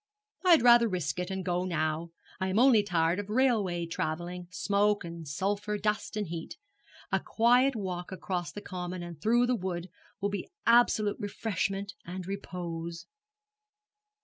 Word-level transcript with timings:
'I 0.43 0.49
had 0.49 0.61
rather 0.63 0.87
risk 0.89 1.19
it, 1.19 1.29
and 1.29 1.45
go 1.45 1.63
now. 1.63 2.09
I 2.39 2.47
am 2.47 2.57
only 2.57 2.81
tired 2.81 3.19
of 3.19 3.29
railway 3.29 3.85
travelling, 3.85 4.47
smoke 4.49 5.03
and 5.03 5.27
sulphur, 5.27 5.77
dust 5.77 6.17
and 6.17 6.25
heat. 6.25 6.57
A 7.11 7.19
quiet 7.19 7.75
walk 7.75 8.11
across 8.11 8.51
the 8.51 8.61
common 8.61 9.03
and 9.03 9.21
through 9.21 9.45
the 9.45 9.53
wood 9.55 9.89
will 10.19 10.29
be 10.31 10.49
absolute 10.65 11.17
refreshment 11.19 11.93
and 12.03 12.25
repose.' 12.25 13.05